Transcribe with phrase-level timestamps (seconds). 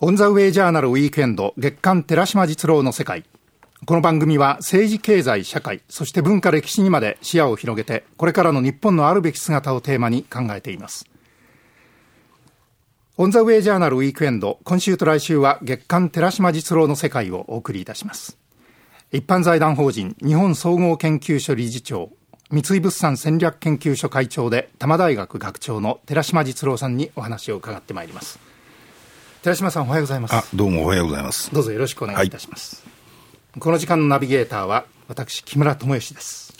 [0.00, 3.22] オンザウェイジャーナルウィークエンド月刊寺島実郎の世界。
[3.86, 11.06] この番組は政治経済社会、そして文化歴史にまで視野を広げて、これからの日本のあるべき姿をテーマに考えています。
[13.16, 18.36] オンザウェイジャーナルウィークエンド、今週と来週は月刊寺島実郎の世界をお送りいたします。
[19.12, 22.10] 一般財団法人日本総合研究所理事長、
[22.50, 28.40] 三井物産戦略研究所会長で多摩大学学長の寺島実郎さんにお話を伺ってまいります。
[29.44, 30.34] 寺島さんおはようございます。
[30.34, 31.52] あ、どうもおはようございます。
[31.52, 32.82] どうぞよろしくお願いいたします。
[32.82, 36.54] はい、この時間のナビゲーターは私木村智義です。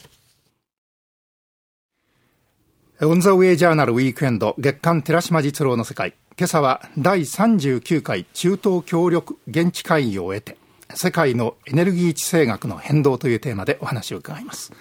[3.00, 6.12] オンザウェイジャーナルウィークエンド月刊寺島実郎の世界。
[6.38, 10.58] 今朝は第39回中東協力現地会議を終えて
[10.94, 14.74] 世界のエネルギー地政学の変動というテーマでお話を伺います。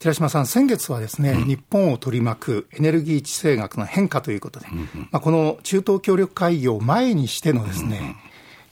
[0.00, 4.78] 寺島さん、先月はですね、うん、日本を取り巻くエネルギー地政学の変化ということで、うん
[5.12, 8.16] まあ、この中東協力会議を前にしてのですね、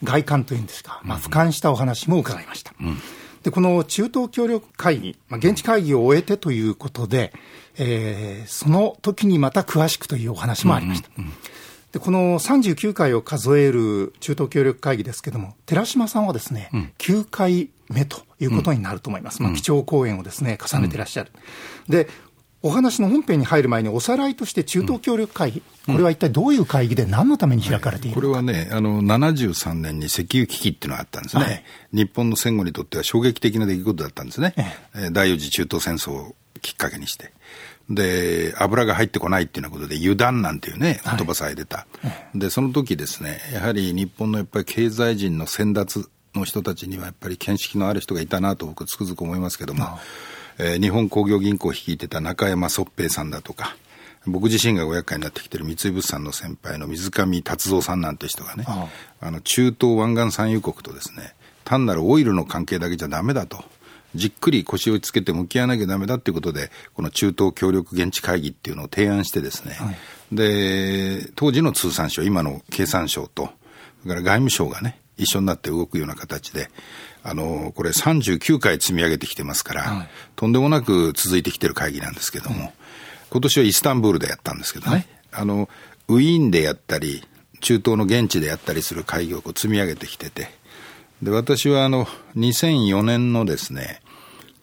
[0.01, 2.73] うん、外観というんですか、まあ、俯瞰したお話も伺いました。
[2.81, 2.97] うん、
[3.43, 7.35] で、この中東協力会議、まあ、現地会議を終えてということで、
[7.77, 11.11] えー、その時にまた詳しくというお話もありました。
[11.92, 19.41] でこの39回を数える中東協力会議ですけれども、寺島さんはですね、うん、9回目ということになると思います。
[19.41, 21.33] うん、まあ、基調講演をですね、重ねていらっしゃる。
[21.89, 22.08] うん、で、
[22.61, 31.42] お話の本編に入る前におさらいとして中東協力会議、これは一体どういう会議で何のために開かれているこれはね、あの、73年に石油危機っていうのがあったんですね。
[31.42, 34.55] はい、日本の戦後にとっては衝撃的な出来事だったんですね。
[34.56, 37.33] ええ、第四次中東戦争をきっかけにして。
[37.89, 41.86] で、油が入ってこないっていうようなことで、油断なんていうね、言葉さえ出た。
[42.02, 46.05] はい、で、その時ですね、やはり日本のやっぱり経済人の先達
[46.39, 49.98] の人たちにはやっぱり見識のある人がいたなと僕つくづく思いますけども、
[50.58, 53.77] えー、日本工業銀行を率いてた中山宗平さんだとか、
[54.27, 58.64] 僕自身がご厄介になってきてる三井物産の先輩の水上達三さんなんて人がね、
[59.20, 63.62] あの中東湾岸産油国とですね、単なるオイルの関係だけじゃだめだと。
[64.14, 69.96] じっくり腰をつけて向き合わなきゃだめだっていうことで、この中東協力現地会議っていうのを提案してですね、はい、
[70.34, 73.51] で、当時の通産省、今の経産省と、
[74.02, 76.70] それから外務省がね、一緒になって動くような形で、
[77.23, 82.73] あの、これ39回積み上げてきてますから、はい、とんでもなく続いてきてる会議なんですけども、
[83.30, 85.68] 今年はイスタンブールでやったんですけどね、はい、あの、
[86.08, 87.23] ウィーンでやったり、
[87.61, 90.48] 中東の現地でやったりする会議をこう積み上げてきてて、
[91.23, 94.01] で、私はあの、2004年のですね、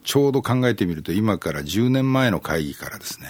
[0.05, 3.27] ちょうど考えてみると今から10年前の会議からですね、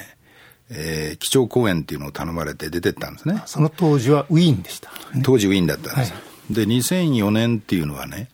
[0.69, 3.41] えー、基調講演っていうのを頼まれて出てったんですね。
[3.46, 6.12] その当時はウィーンでした、ね、当時ウィーンだったんです。
[6.14, 8.30] はい、で、2004年っていうのはね、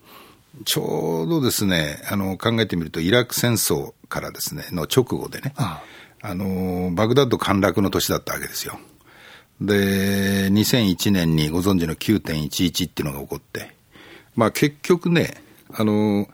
[0.65, 5.81] ちょうどですね、あの、考えてみると、イラク戦争からですね、の直後でね、あ
[6.23, 8.79] の、バグダッド陥落の年だったわけですよ。
[9.61, 13.71] で、2001年にご存知の9.11っていうのが起こって、
[14.35, 15.35] まあ結局ね、
[15.71, 16.27] あの、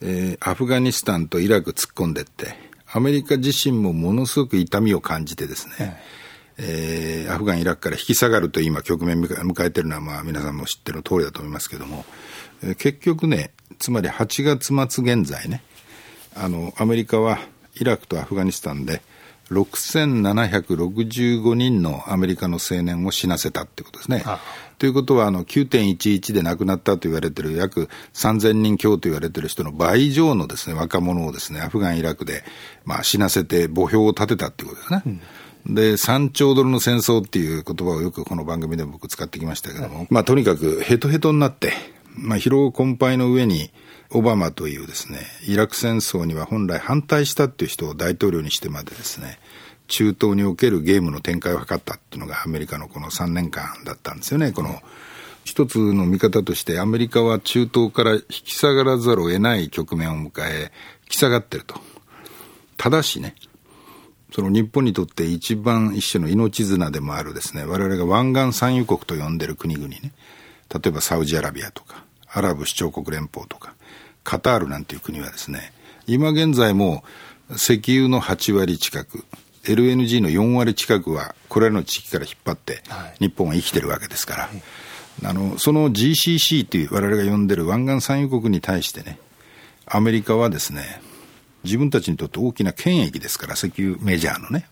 [0.00, 2.54] えー、アフガニスタンとイラク突っ込んでって、
[2.90, 5.96] アメリカ自身もものすごく痛みを感じてですね、はい、
[6.64, 12.04] えー、アフガン、イラクから引き下がると今局面迎えてるのはまあ皆さんも知ってる通りだと思いますけども、
[12.62, 15.62] えー、結局ね、つまり8月末現在ね、
[16.36, 17.38] あの、アメリカは
[17.74, 19.02] イラクとアフガニスタンで
[19.50, 24.24] 6765人のアメリカの青年を死なせたってことですね。
[24.78, 32.44] ということは、あの、9.11で亡くなったと言われている約3000人強と言われている人の倍以上のですね、若者をですね、アフガン、イラクで、
[32.84, 35.02] まあ、死なせて墓標を立てたっていうことですね。
[35.06, 35.20] うん、
[35.66, 41.72] で、3兆ドルの戦争っていう言葉をよくこの番組でも僕使ってきましたけども、まあ、とにかくヘトヘトになって、
[42.14, 43.70] まあ、疲労困憊の上に、
[44.14, 49.38] オバマというですね、イラク戦争には本来反対したっていう人を大統領にしてまでですね、
[49.88, 54.52] 中東におけるゲームの展開を図ったっていうのがアメリカのこの3年間だったんですよね。
[54.52, 54.80] この
[55.44, 60.72] 一つの見方としてアメリカは中東から引き下がらざるを得ない局面を迎え、
[61.04, 61.80] 引き下がってると。
[62.76, 63.34] ただしね、
[64.32, 70.12] その日本にとって一番一種の命綱でもあるですね、我々が湾岸産油国と呼んでる国々ね、
[70.72, 73.74] 例えばサウジアラビアとか、アラブ首長国連邦とか、
[74.24, 75.72] カタールなんていう国はですね、
[76.06, 77.04] 今現在も
[77.54, 79.24] 石油の8割近く、
[79.64, 82.82] LNG の4割近くはこれらの地域から引っ張って
[83.20, 84.62] 日本は生きてるわけですから、はい、
[85.24, 89.18] あのその GCC という我々が呼んでる湾岸産油国に対してね、
[89.86, 91.02] アメリカはですね、
[91.64, 94.68] 自分たちにとって大きな権益ですから、石油メジャーのね。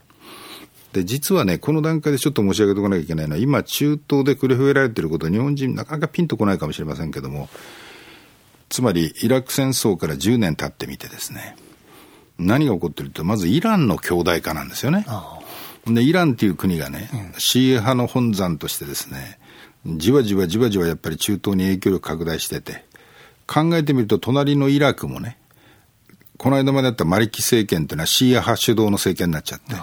[0.92, 7.48] で、実はね、この段階でちょっと申し上げておかなきゃいけないのは、今、中東で繰り広げられていることは、日本人なかなかピンとこないかもしれませんけども、
[8.69, 11.56] つまり、イラク戦争から10年経ってみてですね、
[12.38, 15.06] 何が起こってると、まずイランの強大化なんですよね。
[15.86, 19.38] で、イランっていう国がね、うん、シーア派の本山としてですね、
[19.86, 22.84] じわじわじわじわやっぱり中東に影響力拡大してて、
[23.46, 25.38] 考えてみると隣のイラクもね、
[26.40, 29.75] この間まであったマリキ政権っていうのはシーア派主導の政権になっちゃって、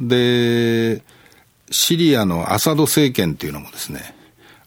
[0.00, 1.02] で、
[1.70, 4.16] シリアのアサド政権っていうのもですね、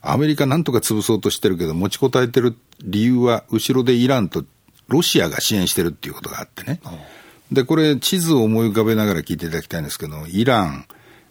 [0.02, 4.46] アメリカなんとか潰そうとしてるけど、持ちこたえてる理由は、後ろでイランと
[4.88, 6.80] ロシアが支援してるっていうことがあってね。
[7.52, 10.86] で、これ、地図を思い浮かべながら聞いていただきたいんですけど、イラン、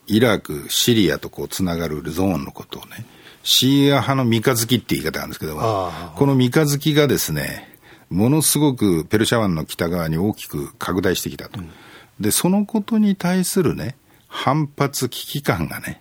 [0.08, 3.06] イラク、シリアとこうつながるゾーンのことをね、
[3.44, 5.54] シーア派の三日月って言い方なんですけど、
[6.16, 7.67] この三日月がですね、
[8.10, 11.60] ものすごくペルシャ湾の北側に大きく拡大してきたと。
[11.60, 11.70] うん、
[12.20, 13.96] で、そのことに対するね、
[14.26, 16.00] 反発危機感がね、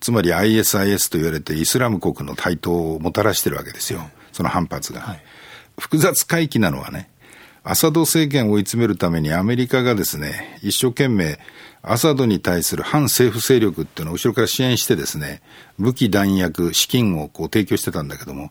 [0.00, 4.08] つまり ISIS と言われてイスラム国の台頭をもたらしてるわけですよ。
[4.32, 5.00] その反発が。
[5.00, 5.22] はい、
[5.78, 7.08] 複雑回帰なのはね、
[7.64, 11.38] アサド政権を追い詰めるためにアメリカがですね、一生懸命
[11.82, 15.42] アサドに対する反政府勢力っていうのを後ろから支援してですね、
[15.78, 18.50] 武器弾薬、資金をこう提供してたんだけども、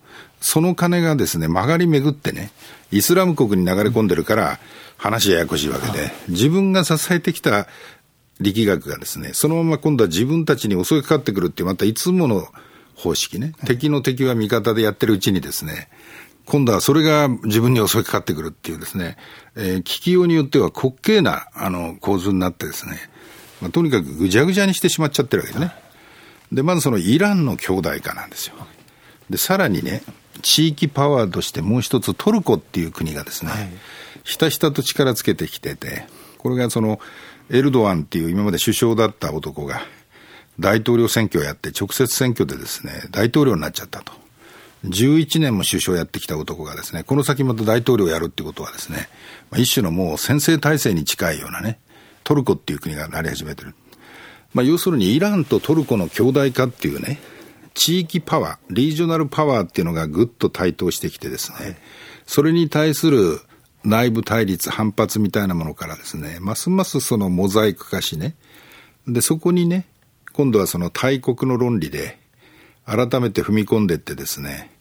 [0.50, 2.52] その金がですね、曲がり巡ってね、
[2.90, 4.60] イスラム国に流れ込んでるから
[4.96, 7.68] 話ややこしいわけで、自分が支えてきた
[8.40, 12.48] 力学がですね、そのまま今度は自分たちに襲いかかってくるっていう、またいつもの
[12.96, 15.90] 方式ね、敵の敵は味方でやってるうちにですね、
[16.46, 19.18] 今度はそれが自分に襲いかかってくるっていうですね、
[19.58, 22.98] えー、聞きようによっては滑稽なあの構図になってですね、
[23.60, 25.74] まあ、とにかくぐじゃぐじゃにしてしまっちゃってるわけですね。
[26.54, 28.56] で、まずそのイランの兄弟化なんですよ。
[29.30, 30.04] で、さらにね、
[30.42, 33.70] 地域パワーとしてもう一つトルコっていう国がですね、はい、
[34.24, 36.06] ひたひたと力つけてきてて、
[36.38, 37.00] これがその
[37.50, 39.82] エルドアンっていう今まで首相だった男が
[40.60, 44.12] 大統領選挙をやって直接選挙でですね、大統領になっちゃったと。
[44.86, 49.10] 11年も首相やってきた男がですね、この先また大統領をやるってことはですね、
[49.50, 51.80] まあ、一種のもう先制体制に近いようなね、
[52.24, 53.74] トルコっていう国がなり始めてる。
[54.54, 57.20] まあ、要するにイランとトルコの兄弟化っていうね、
[57.78, 61.78] 地域パワー、リージョナルパワーっていうのがぐっと台頭してきてですね、
[62.26, 63.40] それに対する
[63.84, 68.36] 内部対立、反発みたいなものからですね、ますますそのモザイク化しね、
[69.08, 69.86] で、そこにね、
[70.34, 72.18] 今度はその大国の論理で、
[72.88, 74.72] 改めて踏み込んでってですね、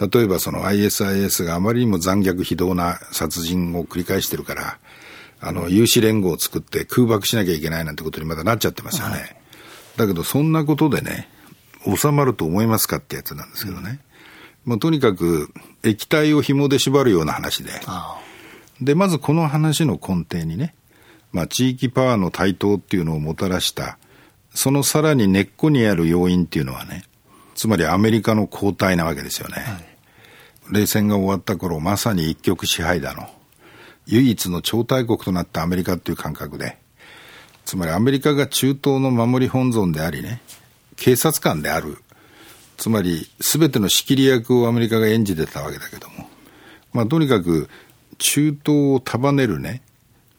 [0.00, 4.78] 例えばその ISIS があまりにも残虐非道な殺人を繰り返してるから、
[5.40, 9.14] あの、有志連合を作って空爆しなきゃいけないなんてことにまだなっちゃってますよね。
[9.14, 9.36] はい、
[9.98, 11.28] だけど、そんなことでね、
[11.84, 14.00] 収まると思いますかってやつなんですけどね。
[14.64, 15.50] もうとにかく
[15.82, 17.70] 液体を紐で縛るような話で。
[18.80, 20.74] で、まずこの話の根底にね、
[21.32, 23.98] まあ地域パワーの台頭っていうのをもたらした、
[24.54, 27.04] そのさらに根っこにある要因っていうのはね、
[27.54, 29.54] つまりアメリカの後退なわけですよね。
[29.56, 29.84] はい、
[30.70, 33.28] 冷戦が終わった頃、まさに一極支配だの。
[34.06, 36.78] 唯一の超大国となったアメリカっていう感覚で、
[37.64, 40.40] つまりアメリカが中東の守り本尊でありね、
[40.98, 41.98] 警察官である。
[42.76, 46.28] つまり、すべての仕切り役をアメリカが演じてたわけだけども。
[46.92, 47.68] まあ、とにかく、
[48.18, 49.82] 中東を束ねるね、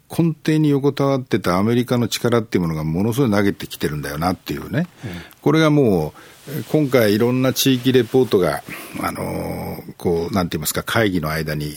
[0.10, 5.12] 根底に横たわってたアメリカの力っていうものがものすごい投げてきてるんだよなっていうね、うん、
[5.42, 6.14] これがも
[6.48, 8.64] う、今回いろんな地域レポートが、
[9.02, 11.74] あの、こう、なんて言いますか、会議の間に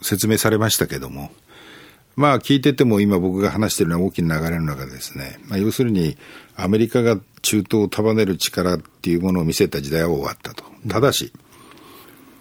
[0.00, 1.30] 説明されましたけども、
[2.14, 6.16] まあ聞いてても今僕が話してるような大きな流れの中でですね、まあ、要するに
[6.56, 10.64] アメリカが中東を束ねる力っていうものを見せた時代は終わったと。
[10.88, 11.32] ただし、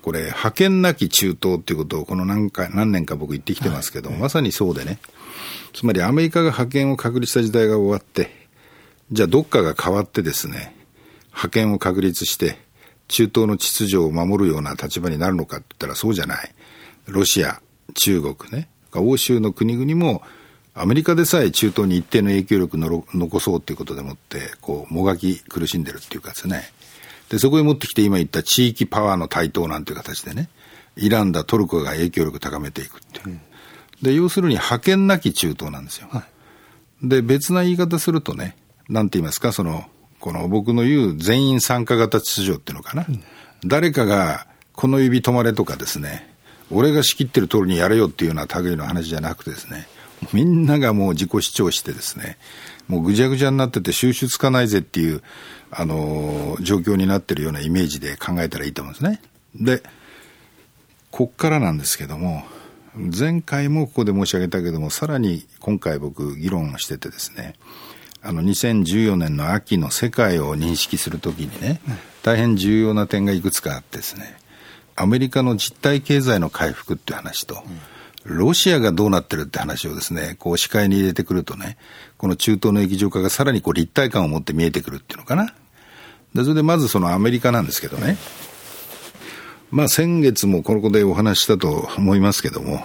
[0.02, 5.00] これ、覇権なき中東っていうことをこの何回、何年か僕言ってきてますけど、はい、まさにそうでね、
[5.74, 8.32] つまりアメリカが覇権を確立した時代が終わって、
[9.12, 10.76] じゃあどっかが変わってですね、
[11.30, 12.58] 覇権を確立して、
[13.08, 16.56] 中東の秩序を守るような立場になるのかって言ったらそうじゃない。
[17.08, 17.62] ロシア、
[17.94, 20.24] 中国ね、欧州の国々も、
[20.74, 26.72] アメリカでさえ中東に一定の影響力の残そうということでもって、こう、もがき苦しんでるっていうかですね。
[27.30, 30.50] で、そこへ持ってきて今言った地域パワーの台頭なんていう形でね、
[30.96, 33.28] イランだ、トルコが影響力高めていくっていう。
[33.28, 33.42] うん、
[34.02, 36.08] で、要するに覇権なき中東なんですよ。
[36.10, 36.26] は
[37.04, 38.56] い、で、別な言い方するとね、
[38.88, 39.86] なんて言いますか、その、
[40.20, 43.06] この僕の言う全員参加型秩序っていうのかな。
[43.08, 43.24] うん、
[43.66, 46.34] 誰かがこの指止まれとかですね、
[46.70, 49.88] 俺が仕切ってる通りにやれよっていうような類の話じゃなくてですね、
[50.34, 52.38] みんながもう自己主張してですね、
[52.88, 55.22] もうぐちゃぐちゃになってて収集つかないぜっていう、
[55.72, 59.22] あのー、状況になってるようなイメージで考えたらいいと思うんですね。
[59.56, 59.84] で、
[61.10, 62.44] こっからなんですけども、
[62.96, 67.56] 前回もここで申し上げたけども、さらに今回僕議論しててですね、
[68.22, 71.82] あの2014年の秋の世界を認識するときにね、
[72.24, 74.38] 大変重要な点がいくつかあってですね、
[74.96, 77.64] アメリカの実体経済の回復っていう話と、
[78.24, 81.78] ロシアがどうなってるって話をですね、こう視界に入れてくるとね、
[82.18, 85.54] この中東の液状化がさらにこう立体感を持って見えてくるっていうのかな。
[86.36, 88.18] でそれでまずそのアメリカなんですけどね、
[89.72, 92.84] まあ先月もこの子でお話したと思いますけども、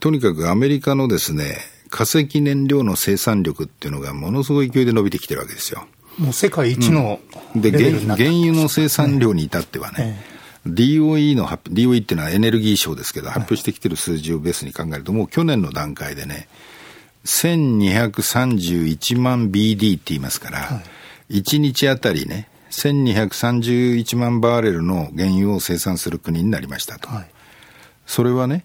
[0.00, 1.58] とにかくアメリカのですね、
[1.90, 5.86] 化石燃料の生産力っていうのがものすごい勢いで伸びてきてるわけですよ。
[6.18, 7.20] もう世界一の、
[7.54, 16.48] うん、で原油の生産量に至ってはね、ええ、DOE の DOE っていうのはエネルギー省ですけど、発表してきてる数字をベースに考えると、もう去年の段階でね、
[17.24, 20.82] 1231万 BD って言いますから、は
[21.28, 27.08] い、1日あたりね、1231万バーレルの原油を生産する国になりましたと。
[27.08, 27.30] はい、
[28.06, 28.64] それはね、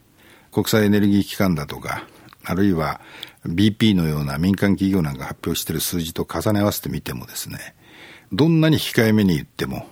[0.52, 2.06] 国際エネルギー機関だとか、
[2.44, 3.02] あるいは
[3.46, 7.76] BP のような民間企業なんか発表している数字と重ね合わせてみてもですね、
[8.32, 9.88] どんなに控えめに言っても、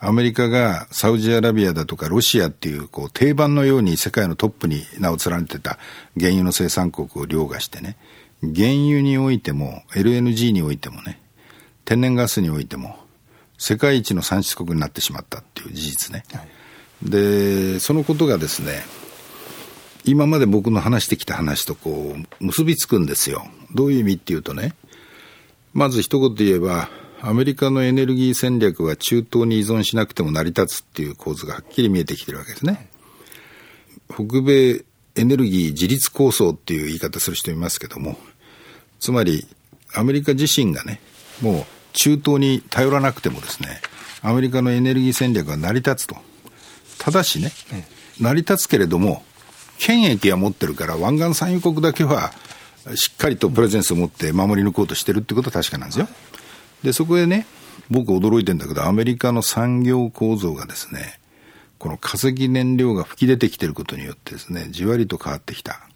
[0.00, 5.78] アメリカがサウジアラビアだとかロシアっていうこう定番のように世界のトップに名を連ねてた
[6.16, 7.96] 原油の生産国を凌駕してね、
[8.40, 11.20] 原油においても LNG においてもね、
[11.84, 12.96] 天然ガスにおいても
[13.58, 16.22] 世界一の産出国になってしまったっていう事実ね。
[16.32, 18.84] はい、で、そのことがですね、
[20.04, 23.46] 今まで僕の話してきた話とこう結びつくんですよ。
[23.74, 24.74] どういう意味っていうとね、
[25.74, 26.88] まず一言言えば、
[27.20, 32.88] アメリカのエネルギー戦略は中東に依存しなくても成り立つっていう構図がはっきり見えてきてるわけですね。
[34.08, 34.84] 北米
[35.16, 38.16] エネルギー自立構想っていう言い方する人いますけども、
[39.00, 39.46] つまり
[39.94, 41.00] アメリカ自身がね、
[41.42, 43.80] もう中東に頼らなくてもですね、
[44.22, 46.16] アメリカのエネルギー戦略は成り立つと。
[46.98, 47.52] ただしね、
[48.20, 49.24] 成り立つけれども、
[49.78, 52.32] 権益は持ってるから、湾岸産油国だけは、
[52.94, 56.08] しっかりとプレゼンスを持って守り抜こうとしてるってことは確かなんですよ。
[56.82, 57.46] で、そこでね、
[57.90, 61.18] 僕驚いてんだけど、アメリカの産業構造がですね、
[61.78, 65.88] この化石燃料が吹き出てきてることによってですね、じわりと変わってきた。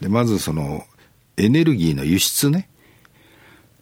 [0.00, 0.84] で、まずその、
[1.36, 2.68] エネルギーの輸出ね。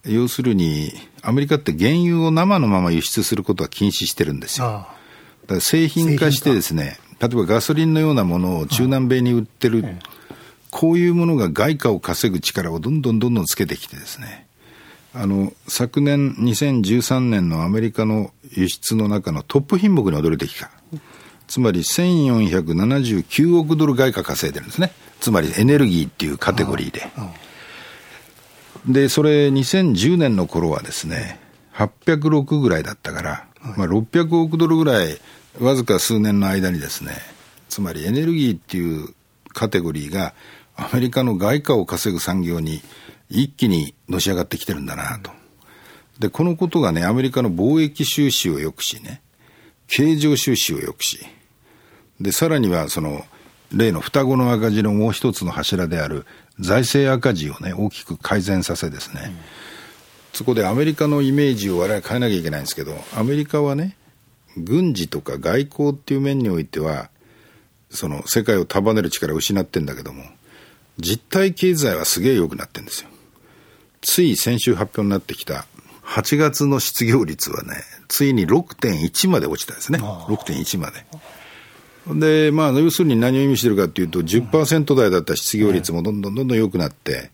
[0.04, 0.92] 要するに、
[1.23, 4.66] アメリカって原油を生のまま輸出することは禁止してるんですよ。
[4.66, 9.85] だから製品化してですね、例えばガソリンのようなものを中南米に売ってる、
[10.71, 14.47] こういうものが外貨を稼ぐ力をどんどんどんどんつけてきてですね、
[15.14, 20.70] あの、昨年2013年のアメリカの輸出の中のトップ品目に踊れてきた。
[21.46, 24.92] つまり1479億ドル外貨稼いでるんですね。
[25.20, 27.08] つまりエネルギーっていうカテゴリーで。
[28.86, 31.40] で、それ2010年の頃はですね、
[31.74, 33.46] 806ぐらいだったから、
[33.76, 35.18] まあ600億ドルぐらい
[35.58, 37.12] わずか数年の間にですね、
[37.68, 39.14] つまりエネルギーっていう
[39.54, 40.34] カテゴリーが
[40.76, 42.82] アメリカの外貨を稼ぐ産業に
[43.30, 45.30] 一気にのし上がってきてるんだなと。
[46.18, 49.23] で、このことがね、アメリカの貿易収支を良くしね、
[49.87, 51.20] 経常収支を良くし、
[52.20, 53.25] で、さらにはその、
[53.73, 56.25] 例の双子の赤字のもう一つの柱である
[56.58, 59.37] 財政赤字をね、大きく改善させですね、うん、
[60.32, 63.97] そこでアメリカのイメージを我々変えなきゃいけないんですけど、アメリカはね、
[64.56, 67.11] 軍事とか外交っていう面においては、
[67.90, 70.25] その世界を束ねる力を失ってんだけども、
[70.99, 73.11] 実体経済はすげえ良くなってんですよ。
[74.00, 75.66] つい先週発表になってきた
[76.04, 77.74] 8月の失業率はね、
[78.08, 79.98] ついに6.1まで落ちたんですね。
[79.98, 81.04] 6.1まで。
[82.46, 87.30] で、まあ、要するに何を意味してるかっていうと、10%台だった失業率もどんどんどんどん良くなって、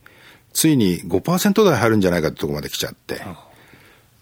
[0.53, 3.21] ついに5%台入るんじゃないかってとこまで来ちゃって、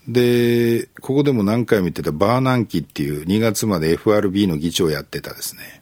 [0.08, 5.81] で、ここでも何回も言ってたバーナンキっていう2月まで FRB の議長をやってたですね、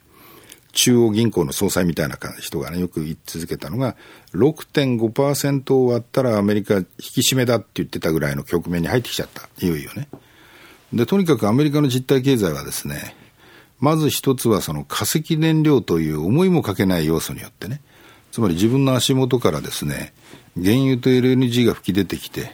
[0.72, 3.96] 中央銀行の総裁みたいな人がね、よく言い続けたのが、
[4.34, 9.48] 6.5%を割ったらアメリカ引き締めだって言ってたぐらいの局面に入ってきちゃった。
[9.64, 10.08] いよいよね。
[10.92, 13.16] で、とにかくアメリカの実体経済はですね、
[13.78, 17.80] まず一つはその化石燃料という思いもかけない要素によってね、
[18.30, 20.12] つまり自分の足元からですね、
[20.60, 22.52] 原油と LNG が吹き出てきて、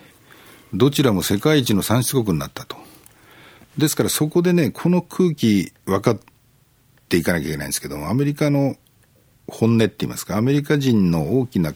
[0.73, 2.77] どちらも世界一の産出国になったと。
[3.77, 6.36] ですからそこでね、この空気分かって
[7.09, 8.77] ていかなきゃいけないんですけども、アメリカの
[9.49, 11.73] 本音って言いますか、アメリカ人の大きな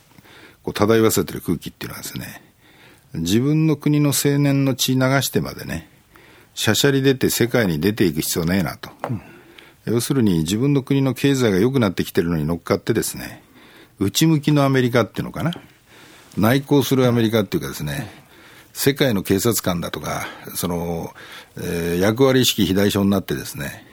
[0.63, 2.43] こう漂わせてる空気っていうのはですね、
[3.15, 5.89] 自分の国の青年の血流してまでね、
[6.55, 8.91] しゃしゃり出て世界に出ていく必要ねえなと。
[9.09, 9.23] うん、
[9.85, 13.43] 要するに自分の国の経済が良くなってきてるのに乗っかってですね、
[13.99, 15.53] 内向きのアメリカっていうのかな。
[16.39, 18.11] 内向するアメリカっていうかですね、
[18.73, 21.13] 世界の警察官だとか、その、
[21.57, 23.90] えー、役割意識肥大症になってですね、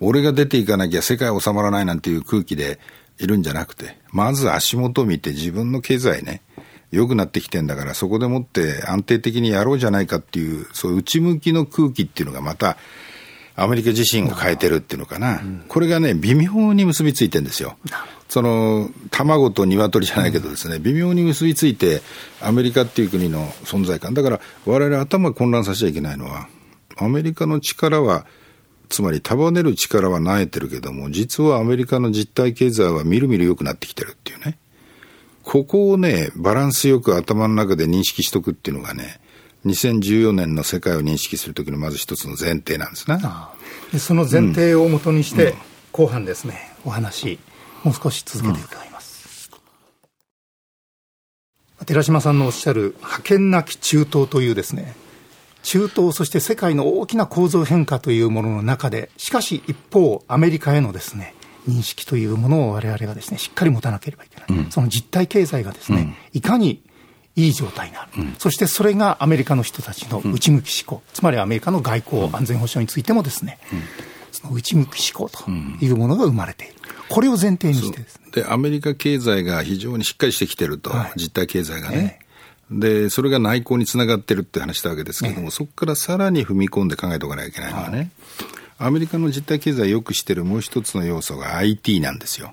[0.00, 2.78] 俺が出ていかなきゃ世界収まらないなんていう空気で
[3.18, 6.42] いるんじゃなくて、まず足元見て自分の経済ね、
[6.90, 12.76] 良くなってきてんだから、そこでもって安定的にやろうじゃないかっていう、そういう内向きの空気っていうのがまた、
[13.56, 17.76] アメリカ自身を変えてるっていうのかな、うん、これがね、微妙に結びついてるんですよ。
[18.28, 22.00] その卵と鶏じゃないけどですね、微妙に結びついて、
[22.40, 26.48] アメリカっていう国の存在感、だから我々頭混乱させちゃいけないのは、
[26.96, 28.26] アメリカの力は、
[28.88, 34.58] つまり束ねる力はなえてるけども、実はアメリカの実体経済はみるみる良くなってきてるっていうね。
[35.42, 39.20] ここをね、バランスよく頭の中で認識しとくっていうのがね、
[39.66, 43.18] 2014年の世界を認識するときのまず一つの前提なんですね。
[43.98, 45.58] その前提をもとにして、うん、
[45.92, 47.38] 後半ですね、お話、
[47.82, 49.50] もう少し続けて伺います。
[51.80, 54.94] うん、寺島さんのおっしゃる、覇権なき中東というですね、
[55.68, 61.34] 中東、そして世界の大きな構造変化というものの中で、しかし一方、アメリカへのですね、
[61.68, 64.64] 認識というものを我々がですね、しっかり持たなければいけない。
[64.64, 66.82] うん、その実体経済がですね、いかに
[67.36, 73.58] いい状態になる、うん、そしてそれがアメリカの人たちの内向き思考、つまりアメリカの外交、安全保障についてもですね、
[74.32, 75.50] その内向き思考と
[75.84, 76.74] いうものが生まれている。
[77.10, 78.30] これを前提にしてですね。
[78.32, 82.20] で、アメリカ経済が非常にしっかりしてきてると、はい、実体経済がね。
[82.70, 88.10] で、それが内向につながってるって話したわけですけども、そこからさらに踏み込んで考えておかなきゃいけないのはね、
[88.78, 92.52] アメリカの実体経済をよくしてるもう一つの要素が IT なんですよ。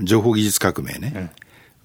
[0.00, 1.32] 情報技術革命ね。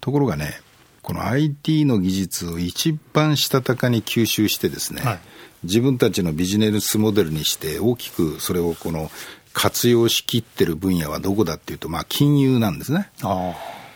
[0.00, 0.60] ところがね、
[1.02, 5.18] この IT の技術を一番したたかに吸収してですね、はい、
[5.64, 9.10] 自分たちのビジネスモデルにして大きくそれをこの
[9.52, 13.10] 活用しきってる分野はどこだっていうと、まあ金融なんですね。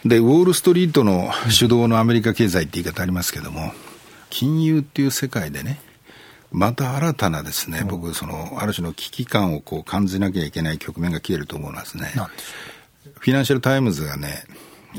[0.09, 3.73] で、ウォール・ストリートの主導のアメリカ経済って言い方ありますけども、
[4.31, 5.81] 金融っていう世界でね、
[6.53, 12.13] また新たなですね、僕、その、ある種の危機感をこう感じなきゃいけない局面が来てると思うんですね。
[13.19, 14.45] フィナンシャル・タイムズがね、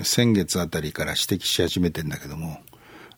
[0.04, 2.60] 先月あたりから指摘し始めてんだけども、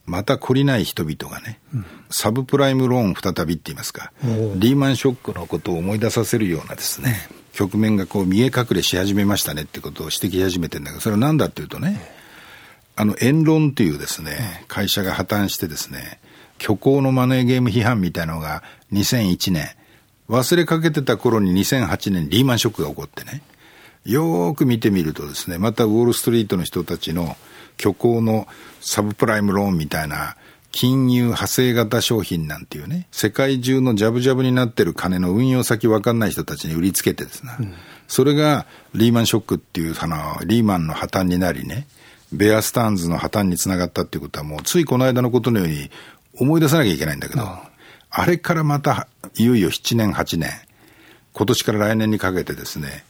[0.09, 4.11] また懲りない人々がね、うん、サブプライムローン再びって言いますか、
[4.55, 11.99] リーマンショックのことを思い出させるようなですね、局面がこう見え隠れし始めましたねってことを指摘し始めてんだけど、それは何だっていうとね、
[12.95, 16.19] あの、エンロンっていうですね、会社が破綻してですね、
[16.59, 19.69] 虚構のマネーゲーム批判みたいなのが2001年、
[20.29, 23.41] 忘れかけてた頃に2008年リーマンショックが起こってね、
[24.05, 27.38] よーく見てみるとですね、またウォールストリートの人たちの
[27.79, 28.47] 虚構の
[28.81, 30.35] サブプライムローンみたいな
[30.71, 37.73] 金融派生型商品なんていうね、世界中のジャブジャブになってる金の運用先わかんない人たちに売りつけてですね、うん、
[38.07, 41.87] それがリーマンショックっていう、あの、リーマンの破綻になりね、
[42.31, 45.89] ベアスターンズの破綻につながったっていうことはもうついこの間のことのように
[46.39, 47.69] 思い出さなきゃいけないんだけど、あ
[48.11, 50.51] あれからまたいよいよ7年8年、
[51.33, 53.03] 今年から来年にかけてですね、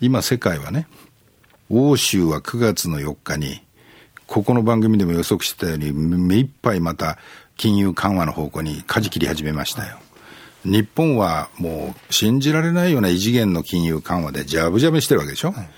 [0.00, 0.86] 今世界はね、
[1.68, 3.62] 欧州は9月の4日に、
[4.32, 7.18] ここの番組でも予測してたように、目いっぱいまた
[7.58, 9.98] 金融緩和の方向に舵切り始めましたよ。
[10.64, 15.68] 日本はもう信じられないような異次元の金融緩和でジャブジャブしてるわけでしょ、はい、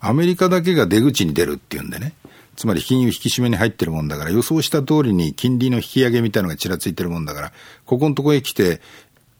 [0.00, 2.12] アメリカだけが出口に出るっていうんでね。
[2.54, 7.52] つまり金融引き締めに入ってるもんだから、予想した通りに金利の引き上げみたいなのがちらついてるもんだから、
[7.86, 8.82] ここのところへ来て、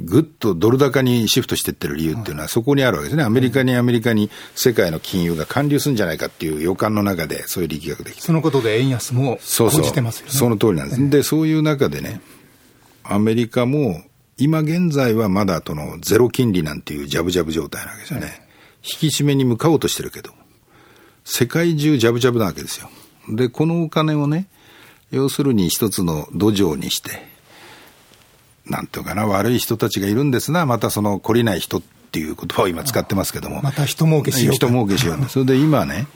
[0.05, 10.33] ぐっとドル高にシフトしていってる理由っていうのは、そこにあるわけですね、アメリカにアメリカに世界の金融が還流するんじゃないかっていう予感の中で、そういう力学できそのことで円安も講じてますよね。
[10.33, 12.21] その通りなんです、で、そういう中でね、
[13.05, 14.03] アメリカも
[14.39, 18.43] 今現在はまだとのゼロ金利なんていうジャブジャブ状態なわけですよね。
[18.83, 20.31] 引き締めに向かおうとしてるけど、
[21.25, 22.91] 世界中ジャブジャブなわけですよ。
[23.29, 24.49] で、このお金をね、
[25.13, 27.32] 要するに一つの土壌にして、
[28.67, 33.61] なんていうかな、悪い人たちがいるんですな、またその懲りない人っていう言葉を今使ってますけども。
[33.63, 35.29] また人儲けしよう人儲けしよう。
[35.29, 36.07] それで今ね、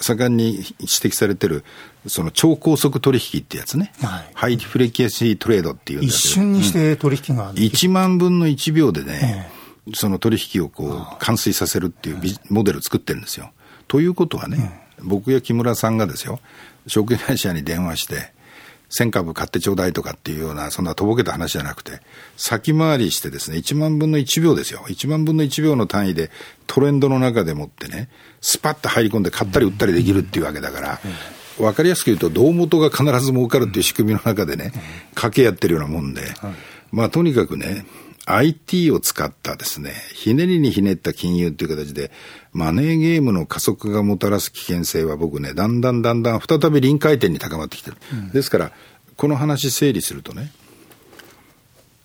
[0.00, 1.64] 盛んに指摘されてる、
[2.06, 9.50] その超高速取引ってやつね、はい、ハイフレキシートレードっていう一瞬にして取引が、うん、1万分の1秒でね、
[9.86, 12.18] えー、その取引をこう完遂させるっていう
[12.50, 13.50] モデルを作ってるんですよ。
[13.86, 16.40] ということはね、僕や木村さんがですよ、
[16.86, 18.32] 証券会社に電話して、
[18.98, 22.00] 1000株買ってちょうだいとかっていうような、そんなとぼけた話じゃなくて、
[22.36, 24.84] 先回りしてですね、1万分の1秒ですよ。
[24.88, 26.30] 1万分の1秒の単位で
[26.66, 28.08] トレンドの中でもってね、
[28.40, 31.00] スパッと入り込んで買ったり売ったりできるっていうわけだから、
[31.58, 34.72] わかりやすく言うと、胴元が必ず儲かるっていう仕組みの中でね、
[35.14, 36.22] 賭けやってるようなもんで、
[36.90, 37.86] まあとにかくね、
[38.26, 42.12] IT を使ったですね、ひねりにひねった金融っていう形で、
[42.52, 47.96] マネーゲームの加速がもたらす危険性は僕ね、だんだんだんだん再び臨界点に高まってきてる。
[48.12, 48.72] うん、ですから、
[49.16, 50.52] この話整理するとね、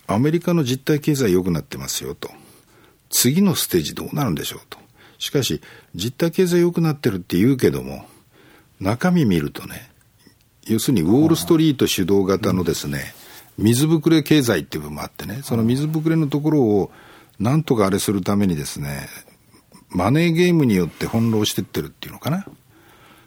[0.07, 2.31] アメリカの実体経済良くなってますよと。
[3.09, 4.79] 次のステージどうなるんでしょうと。
[5.19, 5.61] しかし、
[5.95, 8.07] 実体経済良くなってるって言うけども、
[8.79, 9.91] 中身見るとね、
[10.65, 13.16] 要するにウォールストリート主導型のですね、うん
[13.57, 16.91] 水ぶくれ経済っていう部分もあってね、その水ぶくれのところを
[17.39, 19.07] なんとかあれするためにですね、
[19.89, 22.45] マネーゲームによって翻弄してってるっていうのかな。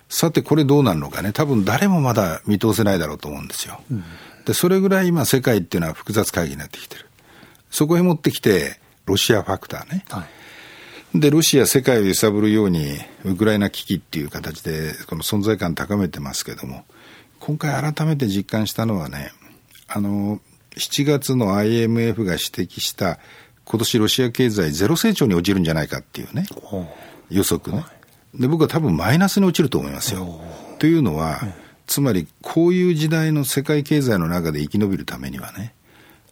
[0.09, 3.81] さてこれどうなるのかね、多分誰もまだ見通せないだろうと思うんですよ。
[3.91, 4.05] うん、
[4.45, 7.07] で、それぐらい今世界っていうのは複雑会議になってきてる。
[7.71, 10.05] そこへ持ってきて、ロシアファクターね。
[10.11, 10.27] は
[11.15, 16.85] い、で、ロシア世界を揺さぶるように、ウクライナ危機っていう形で、この存在感高めてますけども、
[17.39, 19.31] 今回改めて実感したのはね、
[19.93, 20.41] あの、
[20.77, 23.19] 7月の IMF が指摘した、
[23.65, 26.47] 今年ロシア経済ゼロ成長に落ちるんじゃないかっていうね、
[27.29, 27.85] 予測ね。
[28.35, 30.41] で、僕は多分マイナスに落ちると思いますよ。
[30.79, 31.41] というのは、
[31.89, 35.75] つまりこういう時代の世界経済の中で生き延びるためにはね、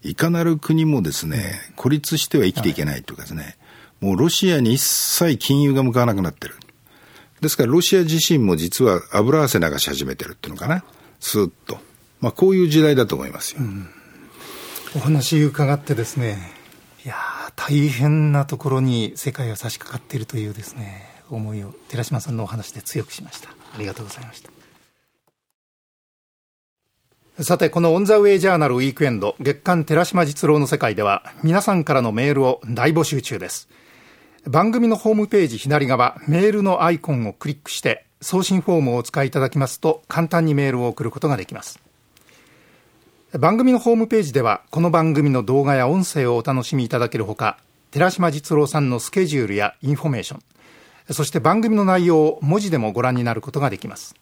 [0.03, 3.57] いかなる国もですね、孤立しては生きていけないというかですね、
[4.01, 6.55] もうロシアに一切金融が向かわなくなってる。
[7.41, 10.85] ですからロシア自身も実は油汗流し始めてるっていうのかな、
[11.19, 11.88] スーッと。
[12.21, 13.61] まあこういう時代だと思いますよ。
[13.61, 13.89] うん、
[14.97, 16.39] お話伺ってですね、
[17.05, 17.17] いや
[17.57, 23.51] 大変なところに世界は差し掛かっているというですね、思いを寺島さんのお話で強くしました。
[23.51, 24.51] ありがとうございました。
[27.45, 33.69] さて、このオンザウェイジャーナルウィークエンド月刊寺島実郎の世界では皆さんからのメールを大募集中です。
[34.45, 41.79] 番組のホームページ左側メールのアイコンをクリックして送信フォームをお使いいただきますと簡単にメールを送ることができます。
[43.35, 47.59] 番組のホームページではこの番組の動画や音声をお楽しみいただけるほか
[47.91, 54.15] 寺島実郎さんのスケジュールやインフォメーションそして番組の内容を文字でもご覧になることができます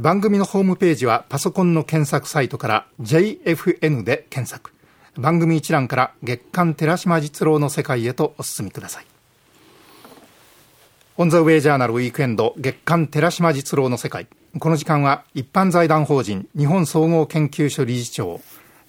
[0.00, 4.72] 番組のホームページはパソコンの検索サイトから JFN で検索。
[5.16, 9.06] 番組一覧から月刊寺島実郎の世界へとお進みください。
[11.18, 14.28] オンザウェイジャーナルウィークエンド月刊寺島実郎の世界。
[14.58, 18.42] この時間は一般財団法人日本総合研究所理事長、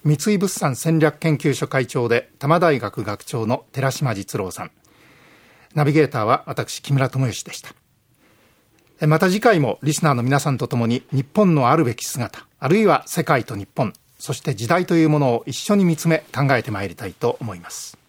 [0.04, 4.70] 三井物産戦略研究所会長で多摩大学学長の寺島実郎さん。
[5.74, 7.74] ナビゲーターは私木村智義でした。
[9.06, 18.03] また次回もリスナーの皆さんと共に日本のあるべき姿、あるいは世界と日本、そして時代というものを一緒に見つめ考えてまいりたいと思います。